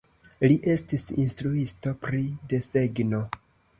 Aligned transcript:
Li 0.51 0.55
estis 0.75 1.03
instruisto 1.25 1.93
pri 2.07 2.23
desegno. 2.55 3.21